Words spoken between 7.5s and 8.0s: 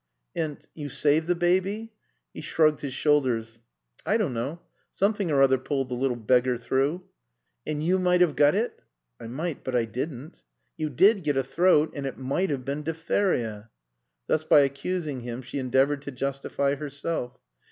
"And you